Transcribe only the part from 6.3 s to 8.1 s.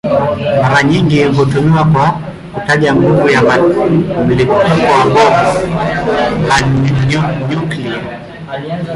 la nyuklia.